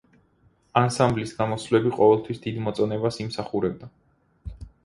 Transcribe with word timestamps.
ანსამბლის 0.79 1.33
გამოსვლები 1.41 1.93
ყოველთვის 1.99 2.43
დიდ 2.47 2.59
მოწონებას 2.69 3.23
იმსახურებდა. 3.27 3.93